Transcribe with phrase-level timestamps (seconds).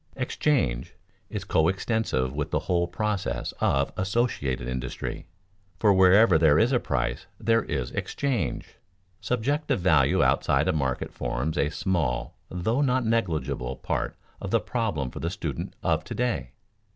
[0.15, 0.95] Exchange
[1.29, 5.27] is coextensive with the whole process of associated industry;
[5.77, 8.77] for wherever there is a price, there is exchange.
[9.19, 15.11] Subjective value outside a market forms a small, though not negligible, part of the problem
[15.11, 16.53] for the student of to day.